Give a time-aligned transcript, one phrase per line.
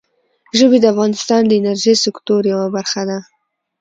[0.57, 3.17] ژبې د افغانستان د انرژۍ سکتور یوه برخه ده.